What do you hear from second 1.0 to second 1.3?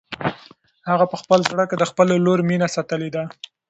په